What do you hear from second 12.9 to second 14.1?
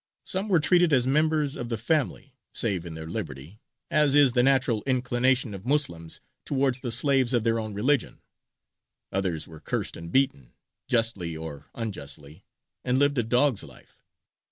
lived a dog's life.